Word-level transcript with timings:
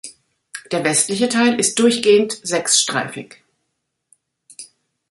Der 0.71 0.83
westliche 0.83 1.29
Teil 1.29 1.59
ist 1.59 1.77
durchgehend 1.77 2.39
sechsstreifig. 2.41 3.43